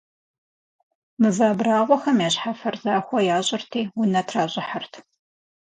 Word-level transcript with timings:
Мывэ 1.21 1.45
абрагъуэхэм 1.51 2.17
я 2.27 2.29
щхьэфэр 2.33 2.75
захуэ 2.83 3.19
ящӏырти, 3.37 3.81
унэ 3.99 4.21
тращӏыхьырт. 4.27 4.93